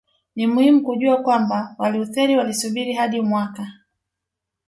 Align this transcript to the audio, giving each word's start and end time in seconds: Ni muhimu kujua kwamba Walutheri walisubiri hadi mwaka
Ni 0.35 0.47
muhimu 0.47 0.81
kujua 0.83 1.17
kwamba 1.17 1.75
Walutheri 1.79 2.37
walisubiri 2.37 2.93
hadi 2.93 3.21
mwaka 3.21 3.67